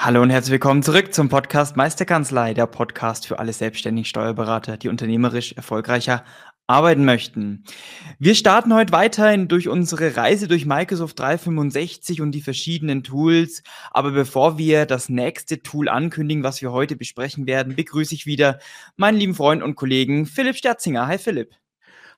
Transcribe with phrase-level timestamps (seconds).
[0.00, 4.88] Hallo und herzlich willkommen zurück zum Podcast Meisterkanzlei, der Podcast für alle selbstständigen Steuerberater, die
[4.88, 6.24] unternehmerisch erfolgreicher
[6.68, 7.64] arbeiten möchten.
[8.20, 13.64] Wir starten heute weiterhin durch unsere Reise durch Microsoft 365 und die verschiedenen Tools.
[13.90, 18.60] Aber bevor wir das nächste Tool ankündigen, was wir heute besprechen werden, begrüße ich wieder
[18.96, 21.08] meinen lieben Freund und Kollegen Philipp Sterzinger.
[21.08, 21.56] Hi Philipp.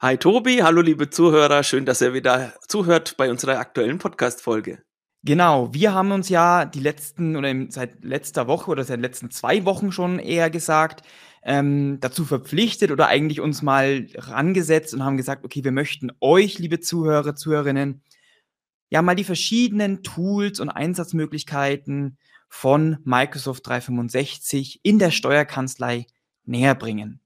[0.03, 4.83] Hi Tobi, hallo liebe Zuhörer, schön, dass ihr wieder zuhört bei unserer aktuellen Podcast-Folge.
[5.23, 9.67] Genau, wir haben uns ja die letzten oder seit letzter Woche oder seit letzten zwei
[9.67, 11.07] Wochen schon eher gesagt,
[11.43, 16.59] ähm, dazu verpflichtet oder eigentlich uns mal rangesetzt und haben gesagt, okay, wir möchten euch,
[16.59, 18.03] liebe Zuhörer, Zuhörerinnen,
[18.89, 22.19] ja mal die verschiedenen Tools und Einsatzmöglichkeiten
[22.49, 26.07] von Microsoft 365 in der Steuerkanzlei
[26.45, 27.21] näher bringen.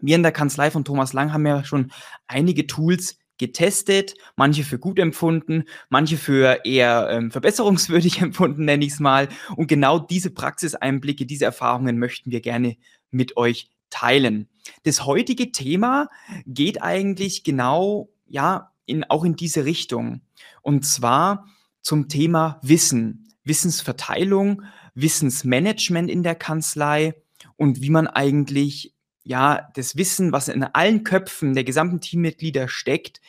[0.00, 1.92] Wir in der Kanzlei von Thomas Lang haben ja schon
[2.26, 8.92] einige Tools getestet, manche für gut empfunden, manche für eher ähm, verbesserungswürdig empfunden, nenne ich
[8.92, 9.28] es mal.
[9.56, 12.76] Und genau diese Praxiseinblicke, diese Erfahrungen möchten wir gerne
[13.10, 14.48] mit euch teilen.
[14.84, 16.08] Das heutige Thema
[16.46, 20.22] geht eigentlich genau, ja, in, auch in diese Richtung.
[20.62, 21.46] Und zwar
[21.80, 24.62] zum Thema Wissen, Wissensverteilung,
[24.94, 27.14] Wissensmanagement in der Kanzlei
[27.56, 28.93] und wie man eigentlich
[29.24, 33.20] ja, das Wissen, was in allen Köpfen der gesamten Teammitglieder steckt,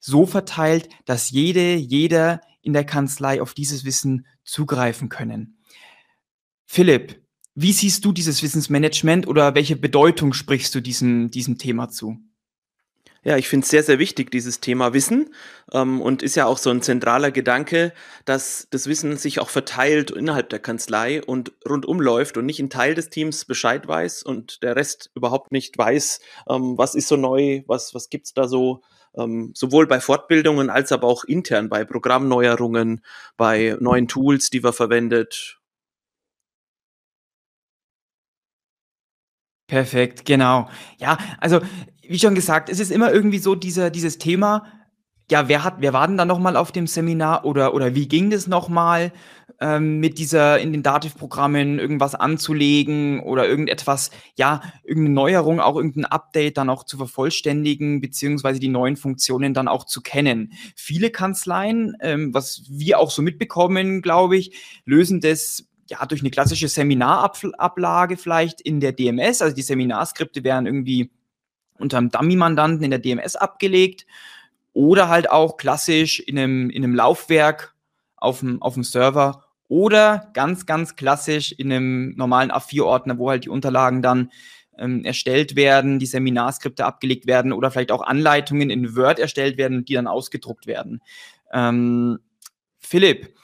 [0.00, 5.58] so verteilt, dass jede, jeder in der Kanzlei auf dieses Wissen zugreifen können.
[6.66, 7.22] Philipp,
[7.54, 12.18] wie siehst du dieses Wissensmanagement oder welche Bedeutung sprichst du diesem, diesem Thema zu?
[13.24, 15.34] Ja, ich finde es sehr, sehr wichtig, dieses Thema Wissen.
[15.72, 17.92] Ähm, und ist ja auch so ein zentraler Gedanke,
[18.24, 22.70] dass das Wissen sich auch verteilt innerhalb der Kanzlei und rundum läuft und nicht ein
[22.70, 27.16] Teil des Teams Bescheid weiß und der Rest überhaupt nicht weiß, ähm, was ist so
[27.16, 28.82] neu, was, was gibt's da so.
[29.16, 33.02] Ähm, sowohl bei Fortbildungen als aber auch intern bei Programmneuerungen,
[33.36, 35.57] bei neuen Tools, die wir verwendet.
[39.68, 40.68] Perfekt, genau.
[40.98, 41.60] Ja, also
[42.02, 44.64] wie schon gesagt, es ist immer irgendwie so dieser, dieses Thema,
[45.30, 48.30] ja, wer hat, wer war denn da nochmal auf dem Seminar oder, oder wie ging
[48.30, 49.12] das nochmal,
[49.60, 56.06] ähm, mit dieser, in den Dativ-Programmen irgendwas anzulegen oder irgendetwas, ja, irgendeine Neuerung, auch irgendein
[56.06, 60.52] Update dann auch zu vervollständigen, beziehungsweise die neuen Funktionen dann auch zu kennen.
[60.76, 64.56] Viele Kanzleien, ähm, was wir auch so mitbekommen, glaube ich,
[64.86, 69.42] lösen das ja, durch eine klassische Seminarablage vielleicht in der DMS.
[69.42, 71.10] Also die Seminarskripte werden irgendwie
[71.78, 74.06] unter einem Dummy-Mandanten in der DMS abgelegt
[74.72, 77.74] oder halt auch klassisch in einem, in einem Laufwerk
[78.16, 83.44] auf dem, auf dem Server oder ganz, ganz klassisch in einem normalen A4-Ordner, wo halt
[83.44, 84.30] die Unterlagen dann
[84.78, 89.84] ähm, erstellt werden, die Seminarskripte abgelegt werden oder vielleicht auch Anleitungen in Word erstellt werden
[89.84, 91.00] die dann ausgedruckt werden.
[91.52, 92.18] Ähm,
[92.78, 93.34] Philipp,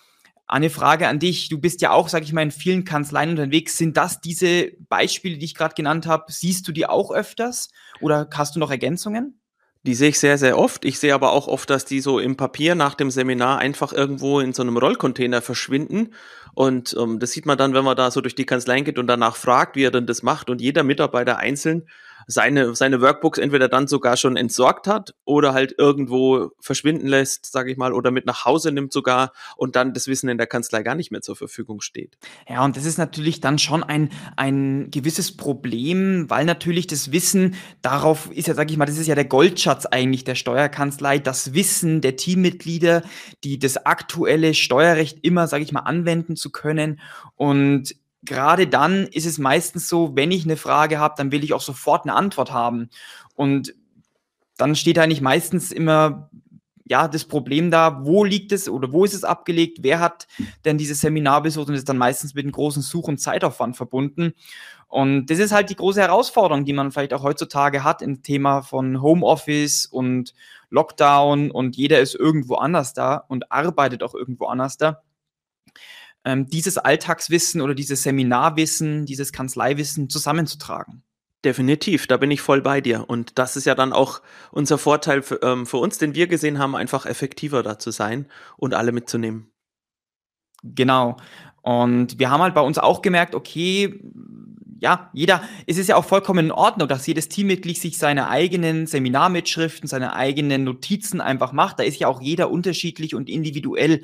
[0.46, 1.48] eine Frage an dich.
[1.48, 3.78] Du bist ja auch, sag ich mal, in vielen Kanzleien unterwegs.
[3.78, 6.24] Sind das diese Beispiele, die ich gerade genannt habe?
[6.28, 9.40] Siehst du die auch öfters oder hast du noch Ergänzungen?
[9.86, 10.86] Die sehe ich sehr, sehr oft.
[10.86, 14.40] Ich sehe aber auch oft, dass die so im Papier nach dem Seminar einfach irgendwo
[14.40, 16.14] in so einem Rollcontainer verschwinden.
[16.54, 19.08] Und ähm, das sieht man dann, wenn man da so durch die Kanzleien geht und
[19.08, 20.48] danach fragt, wie er denn das macht.
[20.48, 21.86] Und jeder Mitarbeiter einzeln
[22.26, 27.70] seine, seine Workbooks entweder dann sogar schon entsorgt hat oder halt irgendwo verschwinden lässt, sage
[27.70, 30.82] ich mal, oder mit nach Hause nimmt sogar und dann das Wissen in der Kanzlei
[30.82, 32.16] gar nicht mehr zur Verfügung steht.
[32.48, 37.54] Ja, und das ist natürlich dann schon ein, ein gewisses Problem, weil natürlich das Wissen,
[37.82, 41.54] darauf ist ja, sage ich mal, das ist ja der Goldschatz eigentlich der Steuerkanzlei, das
[41.54, 43.02] Wissen der Teammitglieder,
[43.42, 47.00] die das aktuelle Steuerrecht immer, sage ich mal, anwenden zu können.
[47.36, 47.94] Und
[48.24, 51.60] gerade dann ist es meistens so, wenn ich eine Frage habe, dann will ich auch
[51.60, 52.90] sofort eine Antwort haben.
[53.34, 53.74] Und
[54.56, 56.30] dann steht eigentlich meistens immer
[56.86, 60.26] ja das Problem da, wo liegt es oder wo ist es abgelegt, wer hat
[60.64, 64.34] denn dieses Seminar besucht und ist dann meistens mit einem großen Such- und Zeitaufwand verbunden.
[64.88, 68.62] Und das ist halt die große Herausforderung, die man vielleicht auch heutzutage hat im Thema
[68.62, 70.34] von Homeoffice und
[70.70, 75.02] Lockdown und jeder ist irgendwo anders da und arbeitet auch irgendwo anders da
[76.24, 81.02] ähm, dieses Alltagswissen oder dieses Seminarwissen, dieses Kanzleiwissen zusammenzutragen.
[81.44, 83.04] Definitiv, da bin ich voll bei dir.
[83.08, 86.58] Und das ist ja dann auch unser Vorteil für, ähm, für uns, den wir gesehen
[86.58, 88.26] haben, einfach effektiver da zu sein
[88.56, 89.50] und alle mitzunehmen.
[90.62, 91.18] Genau.
[91.60, 94.00] Und wir haben halt bei uns auch gemerkt, okay,
[94.80, 98.86] ja, jeder, es ist ja auch vollkommen in Ordnung, dass jedes Teammitglied sich seine eigenen
[98.86, 101.78] Seminarmitschriften, seine eigenen Notizen einfach macht.
[101.78, 104.02] Da ist ja auch jeder unterschiedlich und individuell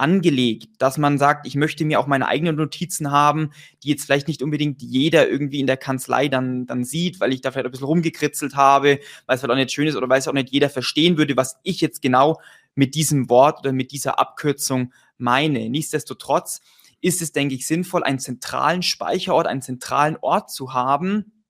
[0.00, 3.50] angelegt, dass man sagt, ich möchte mir auch meine eigenen Notizen haben,
[3.82, 7.42] die jetzt vielleicht nicht unbedingt jeder irgendwie in der Kanzlei dann, dann sieht, weil ich
[7.42, 10.18] da vielleicht ein bisschen rumgekritzelt habe, weil es halt auch nicht schön ist oder weil
[10.18, 12.40] es auch nicht jeder verstehen würde, was ich jetzt genau
[12.74, 15.68] mit diesem Wort oder mit dieser Abkürzung meine.
[15.68, 16.60] Nichtsdestotrotz
[17.02, 21.44] ist es, denke ich, sinnvoll, einen zentralen Speicherort, einen zentralen Ort zu haben,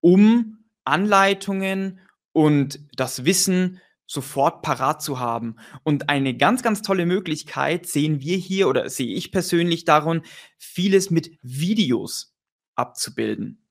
[0.00, 2.00] um Anleitungen
[2.32, 5.56] und das Wissen sofort parat zu haben.
[5.84, 10.22] Und eine ganz, ganz tolle Möglichkeit sehen wir hier oder sehe ich persönlich darin,
[10.56, 12.34] vieles mit Videos
[12.74, 13.62] abzubilden.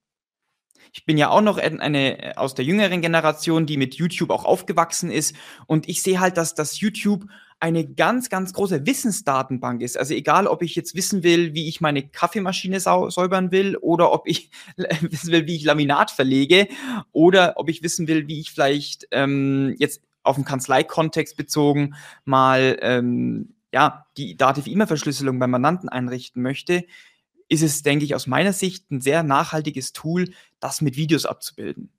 [0.94, 5.12] Ich bin ja auch noch eine aus der jüngeren Generation, die mit YouTube auch aufgewachsen
[5.12, 5.36] ist.
[5.66, 7.26] Und ich sehe halt, dass das YouTube
[7.60, 9.98] eine ganz, ganz große Wissensdatenbank ist.
[9.98, 14.28] Also egal, ob ich jetzt wissen will, wie ich meine Kaffeemaschine säubern will oder ob
[14.28, 14.52] ich
[15.02, 16.68] wissen will, wie ich Laminat verlege
[17.12, 21.96] oder ob ich wissen will, wie ich vielleicht ähm, jetzt auf den Kanzleikontext bezogen
[22.26, 26.86] mal ähm, ja, die Dativ-E-Mail-Verschlüsselung beim Mandanten einrichten möchte,
[27.50, 31.92] ist es, denke ich, aus meiner Sicht ein sehr nachhaltiges Tool, das mit Videos abzubilden.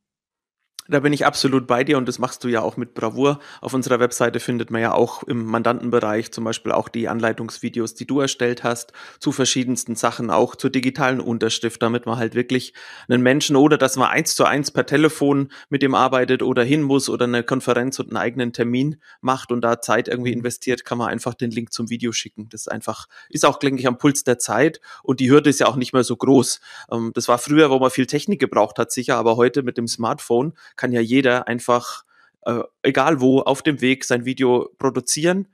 [0.90, 3.40] Da bin ich absolut bei dir und das machst du ja auch mit Bravour.
[3.61, 8.06] Auf unserer Webseite findet man ja auch im Mandantenbereich zum Beispiel auch die Anleitungsvideos, die
[8.06, 12.73] du erstellt hast, zu verschiedensten Sachen, auch zur digitalen Unterschrift, damit man halt wirklich
[13.06, 16.81] einen Menschen oder dass man eins zu eins per Telefon mit dem arbeitet oder hin
[16.81, 20.38] muss oder eine Konferenz und einen eigenen Termin macht und da Zeit irgendwie mhm.
[20.38, 22.49] investiert, kann man einfach den Link zum Video schicken.
[22.49, 25.61] Das ist einfach, ist auch, denke ich, am Puls der Zeit und die Hürde ist
[25.61, 26.61] ja auch nicht mehr so groß.
[26.90, 29.87] Ähm, das war früher, wo man viel Technik gebraucht hat, sicher, aber heute mit dem
[29.87, 32.04] Smartphone kann ja jeder einfach,
[32.46, 35.48] äh, egal wo, auf dem Weg sein Video produzieren.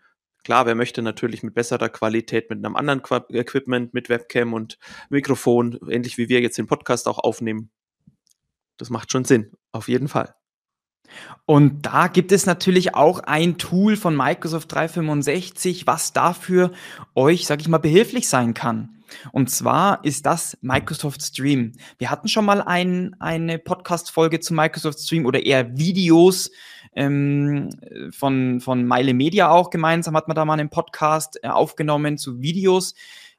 [0.45, 4.79] Klar, wer möchte natürlich mit besserer Qualität, mit einem anderen Qu Equipment, mit Webcam und
[5.09, 7.71] Mikrofon, ähnlich wie wir jetzt den Podcast auch aufnehmen.
[8.77, 10.35] Das macht schon Sinn, auf jeden Fall.
[11.47, 16.73] Und da gibt es natürlich auch ein Tool von Microsoft 365, was dafür
[17.15, 19.03] euch, sag ich mal, behilflich sein kann.
[19.33, 21.73] Und zwar ist das Microsoft Stream.
[21.99, 26.51] Wir hatten schon mal ein, eine Podcast-Folge zu Microsoft Stream oder eher Videos
[26.95, 27.71] ähm,
[28.13, 32.41] von, von Meile Media auch gemeinsam hat man da mal einen Podcast äh, aufgenommen zu
[32.41, 32.95] Videos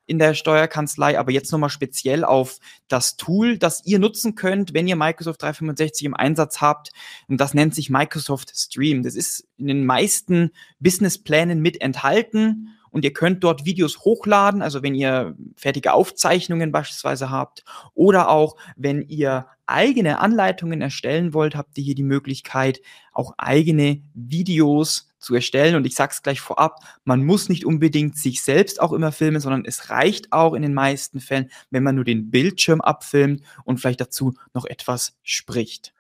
[0.07, 4.88] in der Steuerkanzlei, aber jetzt nochmal speziell auf das Tool, das ihr nutzen könnt, wenn
[4.88, 6.92] ihr Microsoft 365 im Einsatz habt.
[7.27, 9.01] Und das nennt sich Microsoft Stream.
[9.01, 14.82] Das ist in den meisten Businessplänen mit enthalten und ihr könnt dort Videos hochladen, also
[14.82, 21.78] wenn ihr fertige Aufzeichnungen beispielsweise habt oder auch wenn ihr eigene Anleitungen erstellen wollt, habt
[21.78, 22.80] ihr hier die Möglichkeit,
[23.12, 25.76] auch eigene Videos zu erstellen.
[25.76, 29.66] Und ich sag's gleich vorab, man muss nicht unbedingt sich selbst auch immer filmen, sondern
[29.66, 34.00] es reicht auch in den meisten Fällen, wenn man nur den Bildschirm abfilmt und vielleicht
[34.00, 35.95] dazu noch etwas spricht.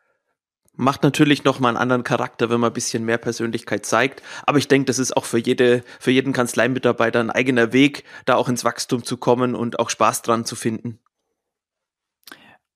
[0.77, 4.21] Macht natürlich nochmal einen anderen Charakter, wenn man ein bisschen mehr Persönlichkeit zeigt.
[4.45, 8.35] Aber ich denke, das ist auch für jede, für jeden Kanzleimitarbeiter ein eigener Weg, da
[8.35, 10.99] auch ins Wachstum zu kommen und auch Spaß dran zu finden.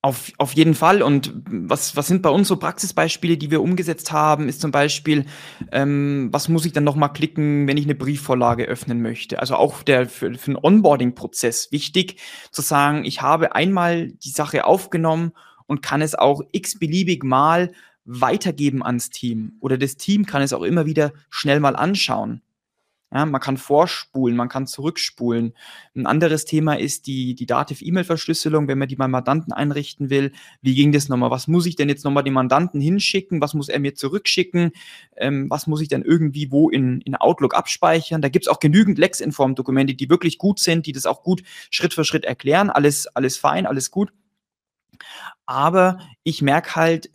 [0.01, 1.01] Auf, auf jeden Fall.
[1.01, 5.25] Und was, was sind bei uns so Praxisbeispiele, die wir umgesetzt haben, ist zum Beispiel,
[5.73, 9.39] ähm, was muss ich dann nochmal klicken, wenn ich eine Briefvorlage öffnen möchte?
[9.39, 12.15] Also auch der, für, für den Onboarding-Prozess wichtig
[12.51, 15.33] zu sagen, ich habe einmal die Sache aufgenommen
[15.67, 17.73] und kann es auch x-beliebig mal
[18.09, 19.53] weitergeben ans Team.
[19.59, 22.41] Oder das Team kann es auch immer wieder schnell mal anschauen.
[23.11, 25.53] Ja, man kann vorspulen, man kann zurückspulen.
[25.95, 30.31] Ein anderes Thema ist die, die Dativ-E-Mail-Verschlüsselung, wenn man die beim Mandanten einrichten will.
[30.61, 31.31] Wie ging das nochmal?
[31.31, 33.41] Was muss ich denn jetzt nochmal dem Mandanten hinschicken?
[33.41, 34.71] Was muss er mir zurückschicken?
[35.17, 38.21] Ähm, was muss ich denn irgendwie wo in, in Outlook abspeichern?
[38.21, 42.05] Da gibt's auch genügend Lex-Inform-Dokumente, die wirklich gut sind, die das auch gut Schritt für
[42.05, 42.69] Schritt erklären.
[42.69, 44.13] Alles, alles fein, alles gut.
[45.47, 47.09] Aber ich merke halt,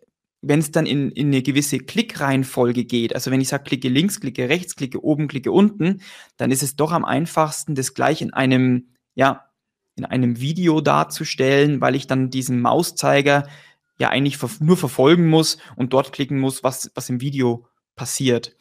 [0.47, 4.21] wenn es dann in, in eine gewisse Klickreihenfolge geht, also wenn ich sage, klicke links,
[4.21, 6.03] klicke rechts, klicke oben, klicke unten,
[6.37, 9.47] dann ist es doch am einfachsten, das gleich in einem, ja,
[9.97, 13.49] in einem Video darzustellen, weil ich dann diesen Mauszeiger
[13.99, 18.57] ja eigentlich nur verfolgen muss und dort klicken muss, was, was im Video passiert.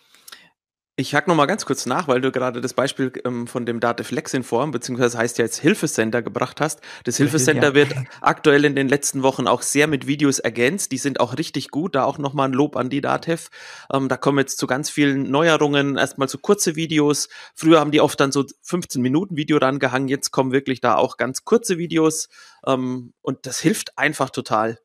[0.95, 3.79] Ich hack noch mal ganz kurz nach, weil du gerade das Beispiel ähm, von dem
[3.79, 6.81] Dativ Lexinform, beziehungsweise heißt ja jetzt Hilfecenter gebracht hast.
[7.03, 7.73] Das Hilfecenter ja.
[7.73, 10.91] wird aktuell in den letzten Wochen auch sehr mit Videos ergänzt.
[10.91, 11.95] Die sind auch richtig gut.
[11.95, 13.49] Da auch noch mal ein Lob an die Dativ.
[13.91, 15.97] Ähm, da kommen jetzt zu ganz vielen Neuerungen.
[15.97, 17.27] Erstmal so kurze Videos.
[17.55, 20.09] Früher haben die oft dann so 15 Minuten Video dran gehangen.
[20.09, 22.29] Jetzt kommen wirklich da auch ganz kurze Videos.
[22.67, 24.77] Ähm, und das hilft einfach total.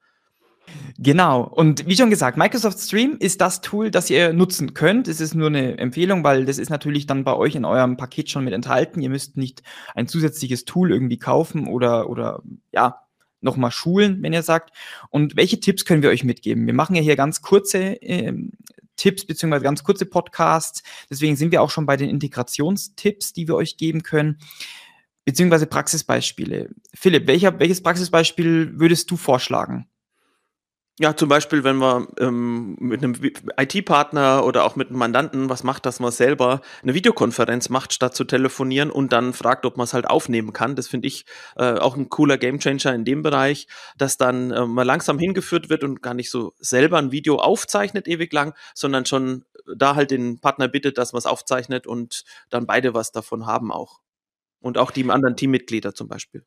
[0.99, 1.43] Genau.
[1.43, 5.07] Und wie schon gesagt, Microsoft Stream ist das Tool, das ihr nutzen könnt.
[5.07, 8.31] Es ist nur eine Empfehlung, weil das ist natürlich dann bei euch in eurem Paket
[8.31, 9.01] schon mit enthalten.
[9.01, 9.63] Ihr müsst nicht
[9.95, 13.01] ein zusätzliches Tool irgendwie kaufen oder, oder, ja,
[13.41, 14.77] nochmal schulen, wenn ihr sagt.
[15.11, 16.67] Und welche Tipps können wir euch mitgeben?
[16.67, 18.53] Wir machen ja hier ganz kurze ähm,
[18.97, 20.83] Tipps beziehungsweise ganz kurze Podcasts.
[21.09, 24.39] Deswegen sind wir auch schon bei den Integrationstipps, die wir euch geben können,
[25.25, 26.71] beziehungsweise Praxisbeispiele.
[26.95, 29.87] Philipp, welcher, welches Praxisbeispiel würdest du vorschlagen?
[31.00, 33.14] Ja, zum Beispiel, wenn man ähm, mit einem
[33.57, 38.17] IT-Partner oder auch mit einem Mandanten was macht, dass man selber eine Videokonferenz macht, statt
[38.17, 40.75] zu telefonieren und dann fragt, ob man es halt aufnehmen kann.
[40.75, 41.25] Das finde ich
[41.55, 45.85] äh, auch ein cooler Gamechanger in dem Bereich, dass dann äh, mal langsam hingeführt wird
[45.85, 49.45] und gar nicht so selber ein Video aufzeichnet ewig lang, sondern schon
[49.76, 53.71] da halt den Partner bittet, dass man es aufzeichnet und dann beide was davon haben
[53.71, 54.00] auch.
[54.61, 56.45] Und auch die anderen Teammitglieder zum Beispiel.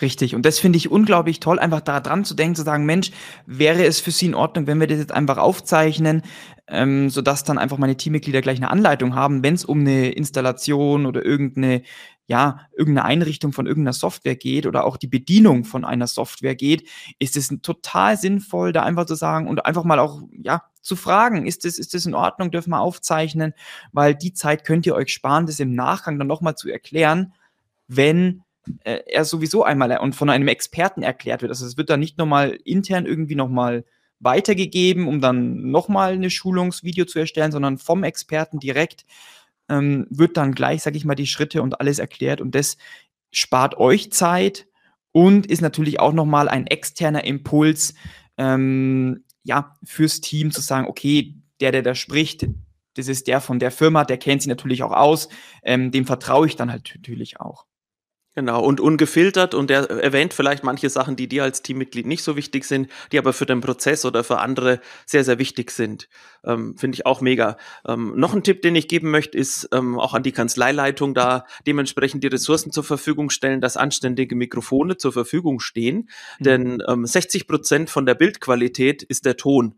[0.00, 0.34] Richtig.
[0.34, 3.10] Und das finde ich unglaublich toll, einfach da dran zu denken, zu sagen, Mensch,
[3.46, 6.22] wäre es für Sie in Ordnung, wenn wir das jetzt einfach aufzeichnen,
[6.68, 11.06] ähm, sodass dann einfach meine Teammitglieder gleich eine Anleitung haben, wenn es um eine Installation
[11.06, 11.82] oder irgendeine,
[12.26, 16.86] ja, irgendeine Einrichtung von irgendeiner Software geht oder auch die Bedienung von einer Software geht,
[17.18, 21.46] ist es total sinnvoll, da einfach zu sagen und einfach mal auch, ja, zu fragen,
[21.46, 23.54] ist das, ist das in Ordnung, dürfen wir aufzeichnen,
[23.92, 27.32] weil die Zeit könnt ihr euch sparen, das im Nachgang dann nochmal zu erklären,
[27.88, 28.42] wenn
[28.84, 31.50] äh, er sowieso einmal und von einem Experten erklärt wird.
[31.50, 33.84] Also es wird dann nicht nochmal intern irgendwie nochmal
[34.18, 39.04] weitergegeben, um dann nochmal eine Schulungsvideo zu erstellen, sondern vom Experten direkt
[39.68, 42.76] ähm, wird dann gleich, sag ich mal, die Schritte und alles erklärt und das
[43.30, 44.66] spart euch Zeit
[45.12, 47.94] und ist natürlich auch nochmal ein externer Impuls,
[48.38, 52.46] ähm, ja, fürs Team zu sagen, okay, der, der da spricht,
[52.94, 55.28] das ist der von der Firma, der kennt sie natürlich auch aus,
[55.62, 57.66] ähm, dem vertraue ich dann halt natürlich auch.
[58.36, 62.36] Genau, und ungefiltert und er erwähnt vielleicht manche Sachen, die dir als Teammitglied nicht so
[62.36, 66.10] wichtig sind, die aber für den Prozess oder für andere sehr, sehr wichtig sind.
[66.44, 67.56] Ähm, Finde ich auch mega.
[67.88, 71.46] Ähm, noch ein Tipp, den ich geben möchte, ist ähm, auch an die Kanzleileitung da
[71.66, 76.10] dementsprechend die Ressourcen zur Verfügung stellen, dass anständige Mikrofone zur Verfügung stehen.
[76.38, 76.44] Mhm.
[76.44, 79.76] Denn ähm, 60 Prozent von der Bildqualität ist der Ton.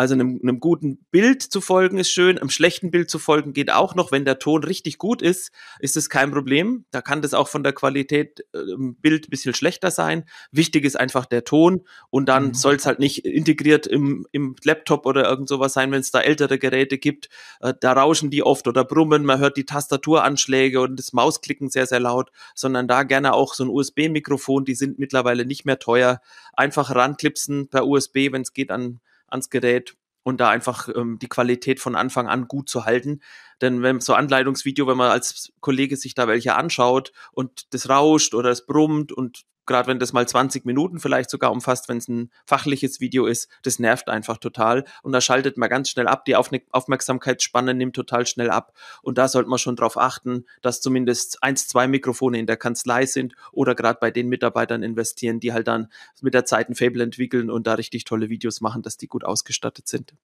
[0.00, 3.70] Also einem, einem guten Bild zu folgen ist schön, einem schlechten Bild zu folgen geht
[3.70, 4.10] auch noch.
[4.10, 6.86] Wenn der Ton richtig gut ist, ist es kein Problem.
[6.90, 10.24] Da kann das auch von der Qualität äh, im Bild ein bisschen schlechter sein.
[10.52, 12.54] Wichtig ist einfach der Ton und dann mhm.
[12.54, 16.22] soll es halt nicht integriert im, im Laptop oder irgend sowas sein, wenn es da
[16.22, 17.28] ältere Geräte gibt.
[17.60, 21.84] Äh, da rauschen die oft oder brummen, man hört die Tastaturanschläge und das Mausklicken sehr,
[21.84, 26.22] sehr laut, sondern da gerne auch so ein USB-Mikrofon, die sind mittlerweile nicht mehr teuer.
[26.54, 31.28] Einfach ranklipsen per USB, wenn es geht, an ans Gerät und da einfach ähm, die
[31.28, 33.20] Qualität von Anfang an gut zu halten.
[33.60, 38.34] Denn wenn so Anleitungsvideo, wenn man als Kollege sich da welche anschaut und das rauscht
[38.34, 42.08] oder es brummt und gerade wenn das mal 20 Minuten vielleicht sogar umfasst, wenn es
[42.08, 46.24] ein fachliches Video ist, das nervt einfach total und da schaltet man ganz schnell ab,
[46.24, 51.42] die Aufmerksamkeitsspanne nimmt total schnell ab und da sollte man schon darauf achten, dass zumindest
[51.42, 55.68] eins, zwei Mikrofone in der Kanzlei sind oder gerade bei den Mitarbeitern investieren, die halt
[55.68, 55.88] dann
[56.20, 59.24] mit der Zeit ein Fable entwickeln und da richtig tolle Videos machen, dass die gut
[59.24, 60.14] ausgestattet sind.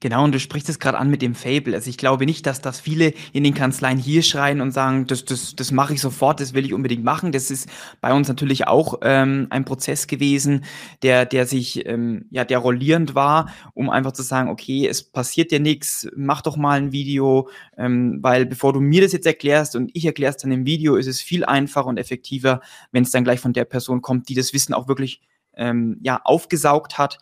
[0.00, 1.74] Genau, und du sprichst es gerade an mit dem Fable.
[1.74, 5.24] Also ich glaube nicht, dass das viele in den Kanzleien hier schreien und sagen, das,
[5.24, 7.32] das, das mache ich sofort, das will ich unbedingt machen.
[7.32, 7.70] Das ist
[8.02, 10.64] bei uns natürlich auch ähm, ein Prozess gewesen,
[11.02, 15.50] der, der sich, ähm, ja, der rollierend war, um einfach zu sagen, okay, es passiert
[15.52, 17.48] dir nichts, mach doch mal ein Video,
[17.78, 21.06] ähm, weil bevor du mir das jetzt erklärst und ich erklär's dann im Video, ist
[21.06, 22.60] es viel einfacher und effektiver,
[22.90, 25.22] wenn es dann gleich von der Person kommt, die das Wissen auch wirklich
[25.54, 27.18] ähm, ja, aufgesaugt hat.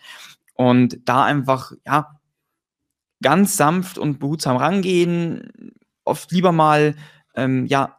[0.54, 2.19] Und da einfach, ja,
[3.22, 5.72] ganz sanft und behutsam rangehen,
[6.04, 6.94] oft lieber mal
[7.34, 7.96] ähm, ja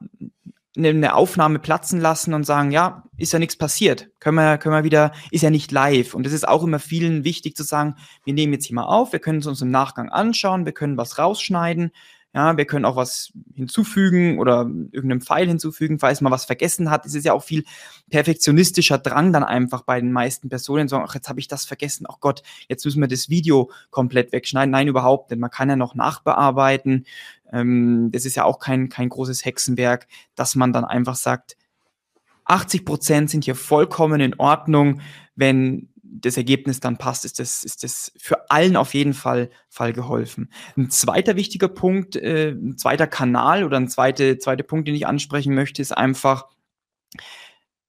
[0.78, 4.84] eine Aufnahme platzen lassen und sagen, ja, ist ja nichts passiert, können wir, können wir
[4.86, 6.14] wieder, ist ja nicht live.
[6.14, 9.12] Und es ist auch immer vielen wichtig zu sagen, wir nehmen jetzt hier mal auf,
[9.12, 11.92] wir können es uns im Nachgang anschauen, wir können was rausschneiden,
[12.34, 14.62] ja, wir können auch was hinzufügen oder
[14.92, 17.06] irgendeinem Pfeil hinzufügen, falls man was vergessen hat.
[17.06, 17.66] Es ist ja auch viel
[18.10, 22.06] perfektionistischer Drang dann einfach bei den meisten Personen, sagen, ach, jetzt habe ich das vergessen,
[22.10, 24.72] ach Gott, jetzt müssen wir das Video komplett wegschneiden.
[24.72, 27.06] Nein, überhaupt, denn man kann ja noch nachbearbeiten.
[27.52, 31.58] Ähm, das ist ja auch kein, kein großes Hexenwerk, dass man dann einfach sagt,
[32.46, 35.02] 80 Prozent sind hier vollkommen in Ordnung,
[35.36, 39.94] wenn das Ergebnis dann passt, ist das, ist das für allen auf jeden Fall, Fall
[39.94, 40.52] geholfen.
[40.78, 45.08] Ein zweiter wichtiger Punkt, äh, ein zweiter Kanal oder ein zweiter zweite Punkt, den ich
[45.08, 46.48] ansprechen möchte, ist einfach,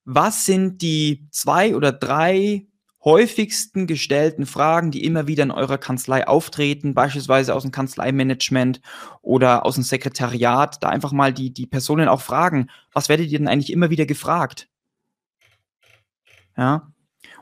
[0.05, 2.67] was sind die zwei oder drei
[3.03, 8.79] häufigsten gestellten Fragen, die immer wieder in eurer Kanzlei auftreten, beispielsweise aus dem Kanzleimanagement
[9.21, 13.39] oder aus dem Sekretariat, da einfach mal die, die Personen auch fragen, was werdet ihr
[13.39, 14.69] denn eigentlich immer wieder gefragt?
[16.55, 16.92] Ja,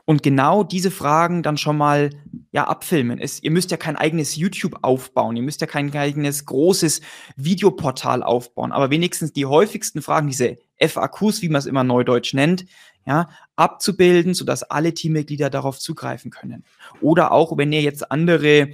[0.04, 2.10] und genau diese Fragen dann schon mal
[2.50, 3.18] ja abfilmen.
[3.18, 7.00] Es, ihr müsst ja kein eigenes YouTube aufbauen, ihr müsst ja kein eigenes großes
[7.36, 12.66] Videoportal aufbauen, aber wenigstens die häufigsten Fragen, diese FAQs, wie man es immer neudeutsch nennt,
[13.06, 16.64] ja, abzubilden, sodass alle Teammitglieder darauf zugreifen können.
[17.00, 18.70] Oder auch, wenn ihr jetzt andere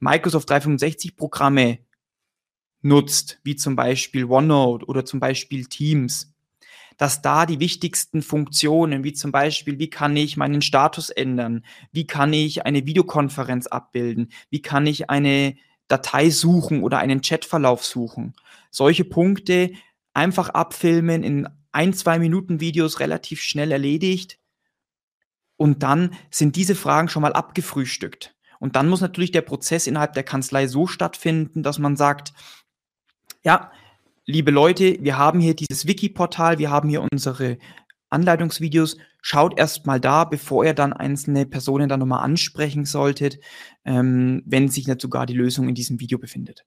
[0.00, 1.78] Microsoft 365 Programme
[2.82, 6.29] nutzt, wie zum Beispiel OneNote oder zum Beispiel Teams,
[7.00, 12.06] dass da die wichtigsten Funktionen, wie zum Beispiel, wie kann ich meinen Status ändern, wie
[12.06, 15.56] kann ich eine Videokonferenz abbilden, wie kann ich eine
[15.88, 18.34] Datei suchen oder einen Chatverlauf suchen.
[18.70, 19.70] Solche Punkte
[20.12, 24.38] einfach abfilmen, in ein, zwei Minuten Videos relativ schnell erledigt.
[25.56, 28.36] Und dann sind diese Fragen schon mal abgefrühstückt.
[28.58, 32.34] Und dann muss natürlich der Prozess innerhalb der Kanzlei so stattfinden, dass man sagt,
[33.42, 33.72] ja,
[34.30, 37.58] liebe Leute, wir haben hier dieses Wiki-Portal, wir haben hier unsere
[38.08, 38.96] Anleitungsvideos.
[39.22, 43.38] Schaut erst mal da, bevor ihr dann einzelne Personen dann nochmal ansprechen solltet,
[43.84, 46.64] ähm, wenn sich nicht sogar die Lösung in diesem Video befindet.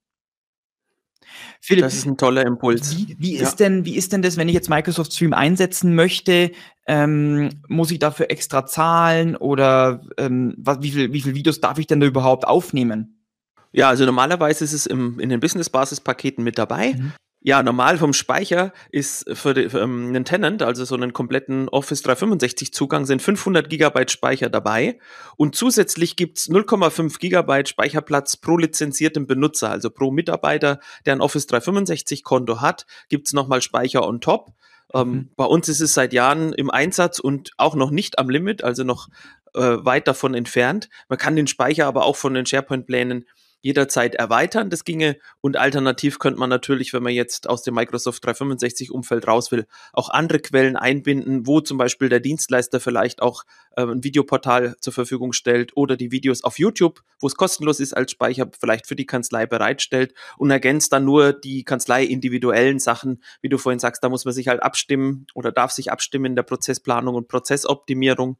[1.61, 2.95] Philipp, das ist ein toller Impuls.
[2.95, 3.43] Wie, wie ja.
[3.43, 6.51] ist denn, wie ist denn das, wenn ich jetzt Microsoft Stream einsetzen möchte?
[6.85, 11.79] Ähm, muss ich dafür extra zahlen oder ähm, was, wie viele wie viel Videos darf
[11.79, 13.25] ich denn da überhaupt aufnehmen?
[13.71, 16.93] Ja, also normalerweise ist es im, in den Business-Basis-Paketen mit dabei.
[16.93, 17.13] Mhm.
[17.45, 21.67] Ja, normal vom Speicher ist für, die, für um, einen Tenant, also so einen kompletten
[21.67, 24.97] Office 365 Zugang, sind 500 Gigabyte Speicher dabei.
[25.35, 31.45] Und zusätzlich gibt's 0,5 Gigabyte Speicherplatz pro lizenziertem Benutzer, also pro Mitarbeiter, der ein Office
[31.47, 34.53] 365 Konto hat, gibt's nochmal Speicher on top.
[34.93, 35.13] Ähm, mhm.
[35.13, 38.63] Ähm, bei uns ist es seit Jahren im Einsatz und auch noch nicht am Limit,
[38.63, 39.09] also noch
[39.53, 40.87] äh, weit davon entfernt.
[41.09, 43.25] Man kann den Speicher aber auch von den SharePoint-Plänen
[43.63, 44.69] jederzeit erweitern.
[44.69, 45.17] Das ginge.
[45.41, 49.65] Und alternativ könnte man natürlich, wenn man jetzt aus dem Microsoft 365 Umfeld raus will,
[49.93, 53.43] auch andere Quellen einbinden, wo zum Beispiel der Dienstleister vielleicht auch
[53.75, 57.93] äh, ein Videoportal zur Verfügung stellt oder die Videos auf YouTube, wo es kostenlos ist
[57.93, 63.23] als Speicher, vielleicht für die Kanzlei bereitstellt und ergänzt dann nur die Kanzlei individuellen Sachen,
[63.41, 66.35] wie du vorhin sagst, da muss man sich halt abstimmen oder darf sich abstimmen in
[66.35, 68.37] der Prozessplanung und Prozessoptimierung.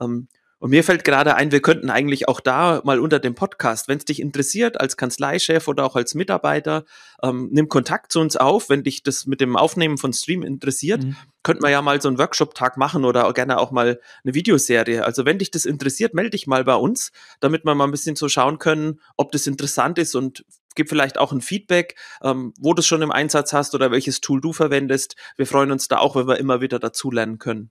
[0.00, 0.26] Ähm,
[0.64, 3.98] und mir fällt gerade ein, wir könnten eigentlich auch da mal unter dem Podcast, wenn
[3.98, 6.86] es dich interessiert, als Kanzleichef oder auch als Mitarbeiter,
[7.22, 11.04] ähm, nimm Kontakt zu uns auf, wenn dich das mit dem Aufnehmen von Stream interessiert.
[11.04, 11.16] Mhm.
[11.42, 15.04] Könnten wir ja mal so einen Workshop-Tag machen oder auch gerne auch mal eine Videoserie.
[15.04, 18.16] Also wenn dich das interessiert, melde dich mal bei uns, damit wir mal ein bisschen
[18.16, 22.72] so schauen können, ob das interessant ist und gib vielleicht auch ein Feedback, ähm, wo
[22.72, 25.14] du es schon im Einsatz hast oder welches Tool du verwendest.
[25.36, 27.70] Wir freuen uns da auch, wenn wir immer wieder dazulernen können.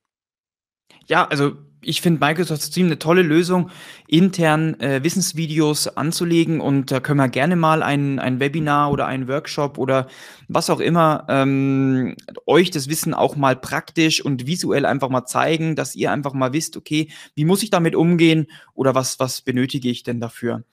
[1.08, 3.70] Ja, also ich finde Microsoft Stream eine tolle Lösung,
[4.08, 9.28] intern äh, Wissensvideos anzulegen und da können wir gerne mal ein, ein Webinar oder einen
[9.28, 10.08] Workshop oder
[10.48, 12.16] was auch immer ähm,
[12.46, 16.54] euch das Wissen auch mal praktisch und visuell einfach mal zeigen, dass ihr einfach mal
[16.54, 20.64] wisst, okay, wie muss ich damit umgehen oder was, was benötige ich denn dafür?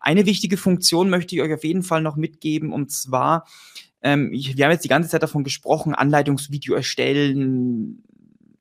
[0.00, 3.46] Eine wichtige Funktion möchte ich euch auf jeden Fall noch mitgeben und zwar,
[4.02, 8.04] ähm, ich, wir haben jetzt die ganze Zeit davon gesprochen, Anleitungsvideo erstellen,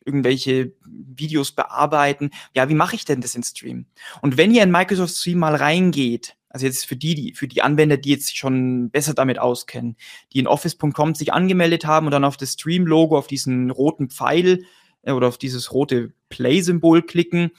[0.09, 2.31] irgendwelche Videos bearbeiten.
[2.55, 3.85] Ja, wie mache ich denn das in Stream?
[4.21, 7.61] Und wenn ihr in Microsoft Stream mal reingeht, also jetzt für die, die, für die
[7.61, 9.95] Anwender, die jetzt schon besser damit auskennen,
[10.33, 14.65] die in Office.com sich angemeldet haben und dann auf das Stream-Logo, auf diesen roten Pfeil
[15.03, 17.51] äh, oder auf dieses rote Play-Symbol klicken,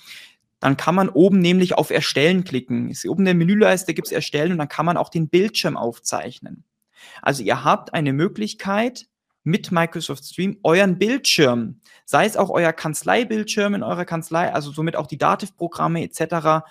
[0.58, 2.90] dann kann man oben nämlich auf Erstellen klicken.
[2.90, 5.76] Ist oben in der Menüleiste gibt es Erstellen und dann kann man auch den Bildschirm
[5.76, 6.64] aufzeichnen.
[7.22, 9.06] Also ihr habt eine Möglichkeit,
[9.42, 14.96] mit Microsoft Stream euren Bildschirm, sei es auch euer Kanzleibildschirm in eurer Kanzlei, also somit
[14.96, 16.66] auch die Dativ-Programme etc.,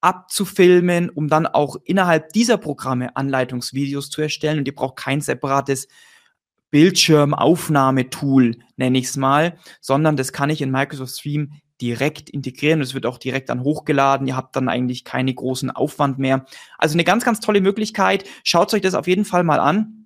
[0.00, 4.58] abzufilmen, um dann auch innerhalb dieser Programme Anleitungsvideos zu erstellen.
[4.58, 5.86] Und ihr braucht kein separates
[6.70, 12.80] Bildschirmaufnahmetool, nenne ich es mal, sondern das kann ich in Microsoft Stream direkt integrieren.
[12.80, 14.26] Es wird auch direkt dann hochgeladen.
[14.26, 16.46] Ihr habt dann eigentlich keine großen Aufwand mehr.
[16.78, 18.24] Also eine ganz, ganz tolle Möglichkeit.
[18.44, 20.01] Schaut euch das auf jeden Fall mal an.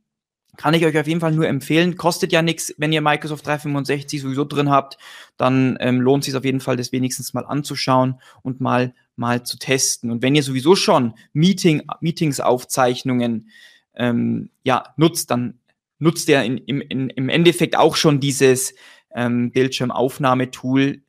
[0.57, 1.97] Kann ich euch auf jeden Fall nur empfehlen.
[1.97, 4.99] Kostet ja nichts, wenn ihr Microsoft 365 sowieso drin habt,
[5.37, 9.59] dann ähm, lohnt sich auf jeden Fall, das wenigstens mal anzuschauen und mal mal zu
[9.59, 10.11] testen.
[10.11, 13.51] Und wenn ihr sowieso schon Meeting, Meetings-Aufzeichnungen
[13.95, 15.59] ähm, ja, nutzt, dann
[15.99, 18.75] nutzt ihr in, im, in, im Endeffekt auch schon dieses
[19.15, 21.03] ähm, Bildschirmaufnahmetool,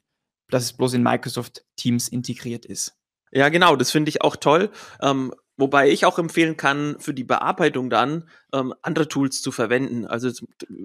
[0.49, 2.95] das bloß in Microsoft Teams integriert ist.
[3.31, 4.71] Ja, genau, das finde ich auch toll.
[5.01, 10.05] Ähm, wobei ich auch empfehlen kann, für die Bearbeitung dann ähm, andere Tools zu verwenden.
[10.05, 10.29] Also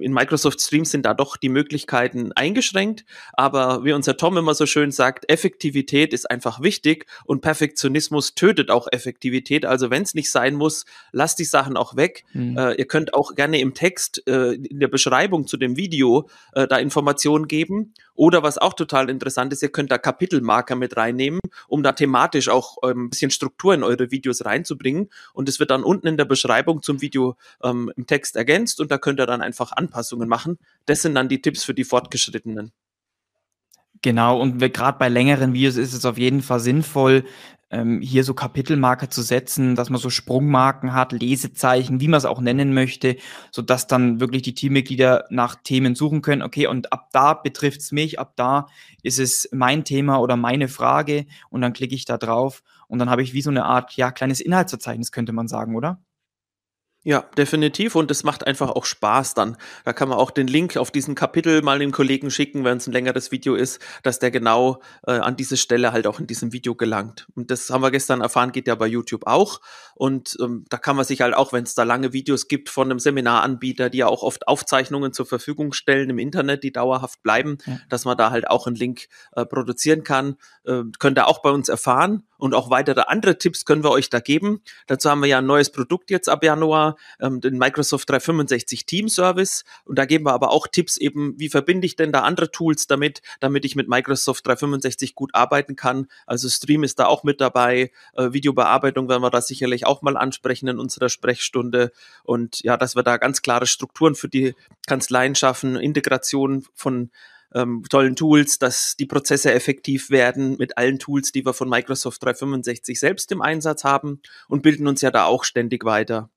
[0.01, 4.67] in Microsoft Streams sind da doch die Möglichkeiten eingeschränkt, aber wie unser Tom immer so
[4.67, 9.65] schön sagt, Effektivität ist einfach wichtig und Perfektionismus tötet auch Effektivität.
[9.65, 12.25] Also wenn es nicht sein muss, lasst die Sachen auch weg.
[12.33, 12.57] Mhm.
[12.59, 16.67] Äh, ihr könnt auch gerne im Text, äh, in der Beschreibung zu dem Video äh,
[16.67, 17.95] da Informationen geben.
[18.15, 22.49] Oder was auch total interessant ist, ihr könnt da Kapitelmarker mit reinnehmen, um da thematisch
[22.49, 25.09] auch ähm, ein bisschen Struktur in eure Videos reinzubringen.
[25.33, 28.91] Und es wird dann unten in der Beschreibung zum Video ähm, im Text ergänzt und
[28.91, 30.59] da könnt ihr dann einfach Anpassungen machen.
[30.87, 32.73] Das sind dann die Tipps für die Fortgeschrittenen.
[34.03, 37.25] Genau, und gerade bei längeren Videos ist es auf jeden Fall sinnvoll,
[37.73, 42.25] ähm, hier so Kapitelmarker zu setzen, dass man so Sprungmarken hat, Lesezeichen, wie man es
[42.25, 43.17] auch nennen möchte,
[43.51, 46.43] so dass dann wirklich die Teammitglieder nach Themen suchen können.
[46.43, 48.67] Okay, und ab da betrifft es mich, ab da
[49.03, 53.09] ist es mein Thema oder meine Frage und dann klicke ich da drauf und dann
[53.09, 55.99] habe ich wie so eine Art, ja, kleines Inhaltsverzeichnis, könnte man sagen, oder?
[57.05, 57.97] Ja, definitiv.
[57.97, 59.57] Und es macht einfach auch Spaß dann.
[59.85, 62.87] Da kann man auch den Link auf diesen Kapitel mal den Kollegen schicken, wenn es
[62.87, 66.53] ein längeres Video ist, dass der genau äh, an diese Stelle halt auch in diesem
[66.53, 67.27] Video gelangt.
[67.35, 69.61] Und das haben wir gestern erfahren, geht ja bei YouTube auch.
[69.97, 72.89] Und ähm, da kann man sich halt auch, wenn es da lange Videos gibt von
[72.89, 77.59] einem Seminaranbieter, die ja auch oft Aufzeichnungen zur Verfügung stellen im Internet, die dauerhaft bleiben,
[77.67, 77.81] ja.
[77.89, 80.37] dass man da halt auch einen Link äh, produzieren kann.
[80.65, 82.23] Äh, könnt ihr auch bei uns erfahren.
[82.43, 84.63] Und auch weitere andere Tipps können wir euch da geben.
[84.89, 89.09] Dazu haben wir ja ein neues Produkt jetzt ab Januar, ähm, den Microsoft 365 Team
[89.09, 89.63] Service.
[89.85, 92.89] Und da geben wir aber auch Tipps eben, wie verbinde ich denn da andere Tools
[92.89, 96.09] damit, damit ich mit Microsoft 365 gut arbeiten kann.
[96.27, 97.93] Also Stream ist da auch mit dabei.
[98.15, 101.93] Äh, Videobearbeitung werden wir da sicherlich auch mal ansprechen in unserer Sprechstunde.
[102.25, 104.57] Und ja, dass wir da ganz klare Strukturen für die
[104.89, 107.13] Kanzleien schaffen, Integration von
[107.55, 112.23] ähm, tollen Tools, dass die Prozesse effektiv werden mit allen Tools, die wir von Microsoft
[112.23, 116.31] 365 selbst im Einsatz haben und bilden uns ja da auch ständig weiter.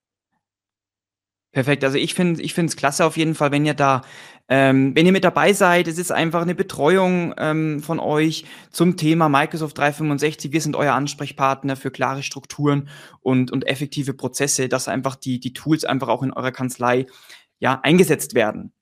[1.56, 1.86] Perfekt.
[1.86, 4.02] Also ich finde, ich finde es klasse auf jeden Fall, wenn ihr da,
[4.50, 5.88] ähm, wenn ihr mit dabei seid.
[5.88, 10.52] Es ist einfach eine Betreuung ähm, von euch zum Thema Microsoft 365.
[10.52, 12.90] Wir sind euer Ansprechpartner für klare Strukturen
[13.22, 17.06] und und effektive Prozesse, dass einfach die die Tools einfach auch in eurer Kanzlei
[17.60, 18.75] ja eingesetzt werden.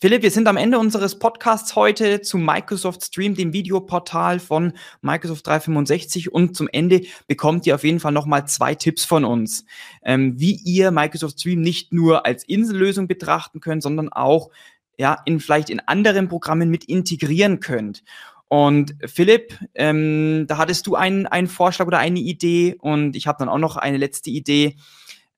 [0.00, 5.46] Philipp, wir sind am Ende unseres Podcasts heute zu Microsoft Stream, dem Videoportal von Microsoft
[5.46, 6.32] 365.
[6.32, 9.66] Und zum Ende bekommt ihr auf jeden Fall nochmal zwei Tipps von uns,
[10.02, 14.48] ähm, wie ihr Microsoft Stream nicht nur als Insellösung betrachten könnt, sondern auch
[14.96, 18.04] ja, in vielleicht in anderen Programmen mit integrieren könnt.
[18.48, 23.38] Und Philipp, ähm, da hattest du einen, einen Vorschlag oder eine Idee und ich habe
[23.38, 24.76] dann auch noch eine letzte Idee.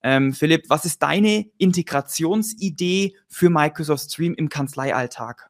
[0.03, 5.49] Ähm, Philipp, was ist deine Integrationsidee für Microsoft Stream im Kanzleialltag?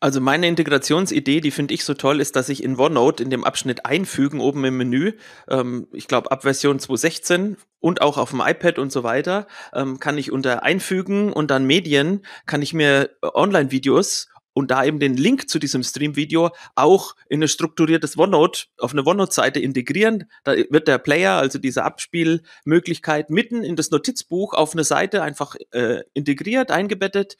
[0.00, 3.42] Also meine Integrationsidee, die finde ich so toll, ist, dass ich in OneNote in dem
[3.42, 5.14] Abschnitt Einfügen oben im Menü,
[5.48, 9.98] ähm, ich glaube ab Version 2.16 und auch auf dem iPad und so weiter, ähm,
[9.98, 15.16] kann ich unter Einfügen und dann Medien, kann ich mir Online-Videos und da eben den
[15.16, 20.24] Link zu diesem Stream-Video auch in ein strukturiertes OneNote, auf eine OneNote-Seite integrieren.
[20.42, 25.54] Da wird der Player, also diese Abspielmöglichkeit, mitten in das Notizbuch auf eine Seite einfach
[25.70, 27.36] äh, integriert, eingebettet.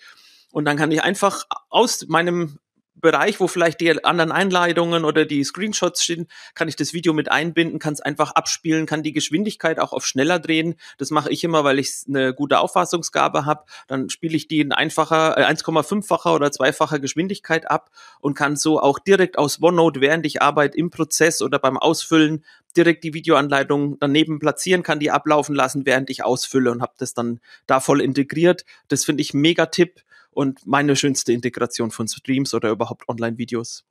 [0.52, 2.60] Und dann kann ich einfach aus meinem
[3.00, 7.30] Bereich, wo vielleicht die anderen Einleitungen oder die Screenshots stehen, kann ich das Video mit
[7.30, 10.74] einbinden, kann es einfach abspielen, kann die Geschwindigkeit auch auf schneller drehen.
[10.98, 13.64] Das mache ich immer, weil ich eine gute Auffassungsgabe habe.
[13.86, 18.80] Dann spiele ich die in einfacher, äh, 1,5-facher oder zweifacher Geschwindigkeit ab und kann so
[18.80, 22.44] auch direkt aus OneNote, während ich arbeite, im Prozess oder beim Ausfüllen
[22.76, 27.14] direkt die Videoanleitung daneben platzieren, kann die ablaufen lassen, während ich ausfülle und habe das
[27.14, 28.64] dann da voll integriert.
[28.88, 33.84] Das finde ich mega Tipp und meine schönste Integration von Streams oder überhaupt Online-Videos.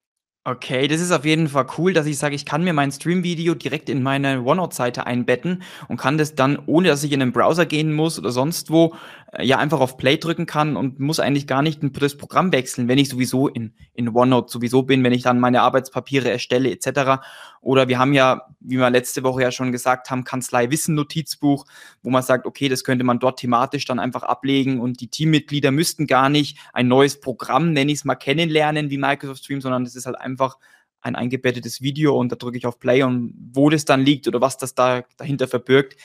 [0.49, 3.53] Okay, das ist auf jeden Fall cool, dass ich sage, ich kann mir mein Stream-Video
[3.53, 7.65] direkt in meine OneNote-Seite einbetten und kann das dann, ohne dass ich in den Browser
[7.65, 8.95] gehen muss oder sonst wo,
[9.39, 12.97] ja einfach auf Play drücken kann und muss eigentlich gar nicht das Programm wechseln, wenn
[12.97, 17.21] ich sowieso in, in OneNote sowieso bin, wenn ich dann meine Arbeitspapiere erstelle etc.
[17.61, 21.65] Oder wir haben ja, wie wir letzte Woche ja schon gesagt haben, Kanzlei Wissen Notizbuch,
[22.03, 25.71] wo man sagt, okay, das könnte man dort thematisch dann einfach ablegen und die Teammitglieder
[25.71, 29.83] müssten gar nicht ein neues Programm, nenne ich es mal, kennenlernen wie Microsoft Stream, sondern
[29.83, 30.57] das ist halt einfach
[31.01, 34.41] ein eingebettetes Video und da drücke ich auf Play und wo das dann liegt oder
[34.41, 35.95] was das da dahinter verbirgt,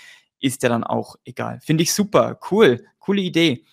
[0.43, 1.61] ist ja dann auch egal.
[1.63, 3.65] Finde ich super, cool, coole Idee.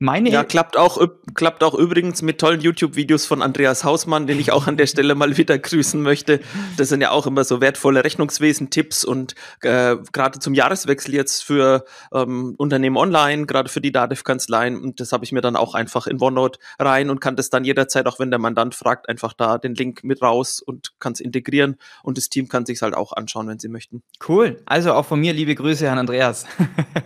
[0.00, 1.00] Meine ja, klappt auch,
[1.34, 5.14] klappt auch übrigens mit tollen YouTube-Videos von Andreas Hausmann, den ich auch an der Stelle
[5.14, 6.40] mal wieder grüßen möchte.
[6.76, 11.84] Das sind ja auch immer so wertvolle Rechnungswesen-Tipps und äh, gerade zum Jahreswechsel jetzt für
[12.12, 14.80] ähm, Unternehmen online, gerade für die Dativ-Kanzleien.
[14.80, 17.64] Und das habe ich mir dann auch einfach in OneNote rein und kann das dann
[17.64, 21.20] jederzeit, auch wenn der Mandant fragt, einfach da den Link mit raus und kann es
[21.20, 21.76] integrieren.
[22.02, 24.02] Und das Team kann sich halt auch anschauen, wenn sie möchten.
[24.28, 24.60] Cool.
[24.66, 26.46] Also auch von mir liebe Grüße, Herrn Andreas.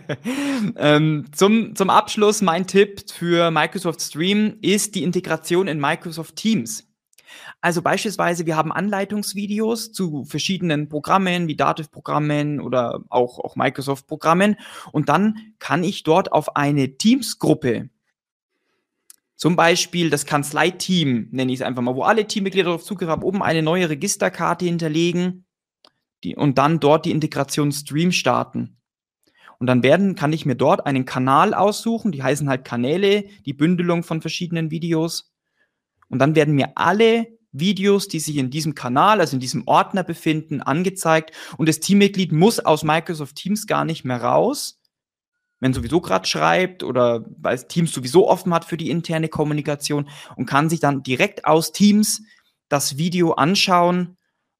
[0.75, 6.35] ähm, zum, zum Abschluss mein Tipp Tipp für Microsoft Stream ist die Integration in Microsoft
[6.35, 6.85] Teams.
[7.61, 14.55] Also beispielsweise, wir haben Anleitungsvideos zu verschiedenen Programmen, wie Dativ-Programmen oder auch, auch Microsoft-Programmen.
[14.91, 17.89] Und dann kann ich dort auf eine Teams-Gruppe,
[19.35, 23.23] zum Beispiel das Kanzleiteam, nenne ich es einfach mal, wo alle Teammitglieder darauf Zugriff haben,
[23.23, 25.45] oben eine neue Registerkarte hinterlegen
[26.23, 28.78] die, und dann dort die Integration Stream starten.
[29.59, 33.53] Und dann werden, kann ich mir dort einen Kanal aussuchen, die heißen halt Kanäle, die
[33.53, 35.33] Bündelung von verschiedenen Videos.
[36.07, 40.03] Und dann werden mir alle Videos, die sich in diesem Kanal, also in diesem Ordner
[40.03, 41.35] befinden, angezeigt.
[41.57, 44.79] Und das Teammitglied muss aus Microsoft Teams gar nicht mehr raus,
[45.59, 50.45] wenn sowieso gerade schreibt oder weil Teams sowieso offen hat für die interne Kommunikation und
[50.45, 52.23] kann sich dann direkt aus Teams
[52.69, 54.15] das Video anschauen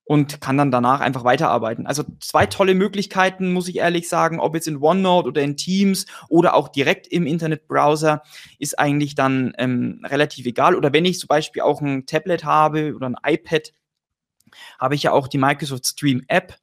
[0.10, 1.86] und kann dann danach einfach weiterarbeiten.
[1.86, 6.08] Also zwei tolle Möglichkeiten, muss ich ehrlich sagen, ob jetzt in OneNote oder in Teams
[6.30, 8.24] oder auch direkt im Internetbrowser,
[8.58, 10.74] ist eigentlich dann ähm, relativ egal.
[10.74, 13.72] Oder wenn ich zum Beispiel auch ein Tablet habe oder ein iPad,
[14.80, 16.56] habe ich ja auch die Microsoft Stream App,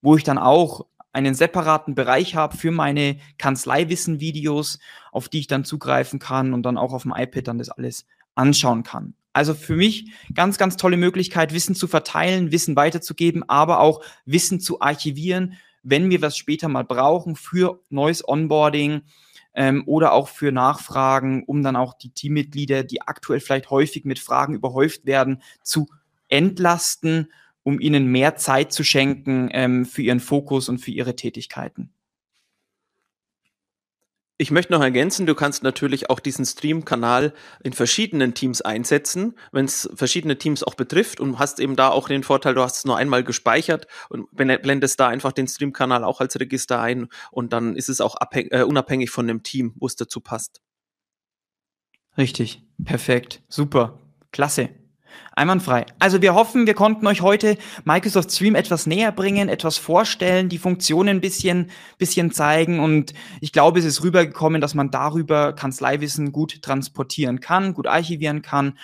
[0.00, 4.78] wo ich dann auch einen separaten Bereich habe für meine Kanzleiwissen-Videos,
[5.10, 8.06] auf die ich dann zugreifen kann und dann auch auf dem iPad dann das alles
[8.36, 9.16] anschauen kann.
[9.34, 14.60] Also für mich ganz, ganz tolle Möglichkeit, Wissen zu verteilen, Wissen weiterzugeben, aber auch Wissen
[14.60, 19.02] zu archivieren, wenn wir was später mal brauchen für neues Onboarding
[19.54, 24.18] ähm, oder auch für Nachfragen, um dann auch die Teammitglieder, die aktuell vielleicht häufig mit
[24.18, 25.88] Fragen überhäuft werden, zu
[26.28, 31.93] entlasten, um ihnen mehr Zeit zu schenken ähm, für ihren Fokus und für ihre Tätigkeiten.
[34.36, 39.64] Ich möchte noch ergänzen, du kannst natürlich auch diesen Stream-Kanal in verschiedenen Teams einsetzen, wenn
[39.64, 42.84] es verschiedene Teams auch betrifft und hast eben da auch den Vorteil, du hast es
[42.84, 47.76] nur einmal gespeichert und blendest da einfach den Stream-Kanal auch als Register ein und dann
[47.76, 50.62] ist es auch äh, unabhängig von dem Team, wo es dazu passt.
[52.18, 54.00] Richtig, perfekt, super,
[54.32, 54.70] klasse.
[55.32, 55.86] Einwandfrei.
[55.98, 60.58] Also wir hoffen, wir konnten euch heute Microsoft Stream etwas näher bringen, etwas vorstellen, die
[60.58, 66.32] Funktionen ein bisschen, bisschen zeigen und ich glaube, es ist rübergekommen, dass man darüber Kanzleiwissen
[66.32, 68.74] gut transportieren kann, gut archivieren kann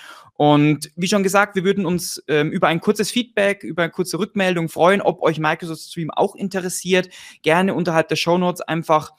[0.40, 4.18] und wie schon gesagt, wir würden uns ähm, über ein kurzes Feedback, über eine kurze
[4.18, 7.10] Rückmeldung freuen, ob euch Microsoft Stream auch interessiert.
[7.42, 9.12] Gerne unterhalb der Show Notes einfach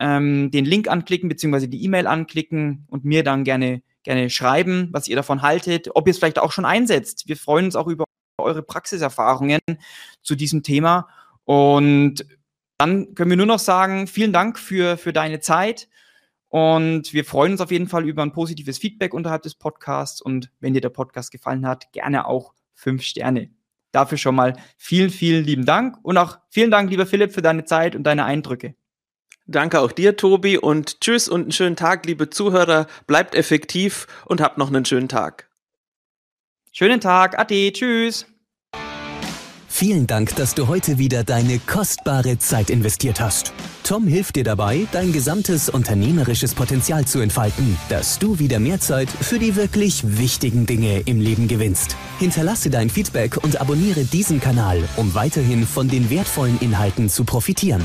[0.00, 5.08] ähm, den Link anklicken, beziehungsweise die E-Mail anklicken und mir dann gerne gerne schreiben, was
[5.08, 7.28] ihr davon haltet, ob ihr es vielleicht auch schon einsetzt.
[7.28, 8.04] Wir freuen uns auch über
[8.38, 9.60] eure Praxiserfahrungen
[10.22, 11.08] zu diesem Thema.
[11.44, 12.26] Und
[12.78, 15.88] dann können wir nur noch sagen, vielen Dank für, für deine Zeit.
[16.48, 20.22] Und wir freuen uns auf jeden Fall über ein positives Feedback unterhalb des Podcasts.
[20.22, 23.50] Und wenn dir der Podcast gefallen hat, gerne auch fünf Sterne.
[23.92, 25.96] Dafür schon mal vielen, vielen lieben Dank.
[26.02, 28.74] Und auch vielen Dank, lieber Philipp, für deine Zeit und deine Eindrücke.
[29.46, 32.86] Danke auch dir, Tobi, und tschüss und einen schönen Tag, liebe Zuhörer.
[33.06, 35.48] Bleibt effektiv und habt noch einen schönen Tag.
[36.72, 38.26] Schönen Tag, Ade, tschüss.
[39.68, 43.52] Vielen Dank, dass du heute wieder deine kostbare Zeit investiert hast.
[43.84, 49.10] Tom hilft dir dabei, dein gesamtes unternehmerisches Potenzial zu entfalten, dass du wieder mehr Zeit
[49.10, 51.94] für die wirklich wichtigen Dinge im Leben gewinnst.
[52.18, 57.84] Hinterlasse dein Feedback und abonniere diesen Kanal, um weiterhin von den wertvollen Inhalten zu profitieren.